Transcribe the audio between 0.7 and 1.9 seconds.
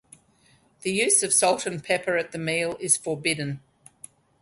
The use of salt and